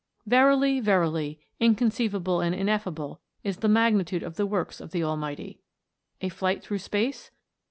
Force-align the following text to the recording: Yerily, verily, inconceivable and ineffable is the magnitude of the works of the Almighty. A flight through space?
Yerily, 0.27 0.81
verily, 0.81 1.39
inconceivable 1.59 2.41
and 2.41 2.55
ineffable 2.55 3.21
is 3.43 3.57
the 3.57 3.69
magnitude 3.69 4.23
of 4.23 4.35
the 4.35 4.47
works 4.47 4.81
of 4.81 4.89
the 4.89 5.03
Almighty. 5.03 5.61
A 6.21 6.29
flight 6.29 6.63
through 6.63 6.79
space? 6.79 7.29